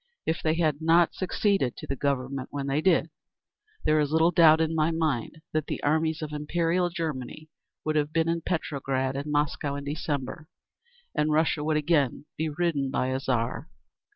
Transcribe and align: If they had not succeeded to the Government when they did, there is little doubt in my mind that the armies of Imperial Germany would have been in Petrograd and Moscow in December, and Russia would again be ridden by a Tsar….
If 0.25 0.41
they 0.41 0.55
had 0.55 0.81
not 0.81 1.13
succeeded 1.13 1.77
to 1.77 1.85
the 1.85 1.95
Government 1.95 2.47
when 2.51 2.65
they 2.65 2.81
did, 2.81 3.11
there 3.85 3.99
is 3.99 4.09
little 4.11 4.31
doubt 4.31 4.59
in 4.59 4.73
my 4.73 4.89
mind 4.89 5.41
that 5.53 5.67
the 5.67 5.83
armies 5.83 6.23
of 6.23 6.31
Imperial 6.33 6.89
Germany 6.89 7.49
would 7.85 7.95
have 7.95 8.11
been 8.11 8.27
in 8.27 8.41
Petrograd 8.41 9.15
and 9.15 9.31
Moscow 9.31 9.75
in 9.75 9.83
December, 9.83 10.47
and 11.13 11.31
Russia 11.31 11.63
would 11.63 11.77
again 11.77 12.25
be 12.35 12.49
ridden 12.49 12.89
by 12.89 13.09
a 13.09 13.19
Tsar…. 13.19 13.69